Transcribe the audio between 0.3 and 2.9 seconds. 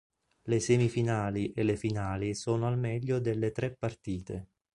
Le semifinali e le finali sono al